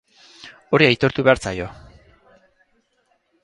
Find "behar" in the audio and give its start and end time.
1.29-1.43